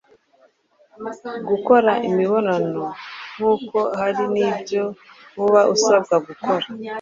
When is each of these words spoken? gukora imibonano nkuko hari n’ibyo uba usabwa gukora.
gukora 1.49 1.91
imibonano 2.09 2.83
nkuko 3.35 3.77
hari 3.99 4.23
n’ibyo 4.33 4.83
uba 5.43 5.61
usabwa 5.73 6.15
gukora. 6.27 6.65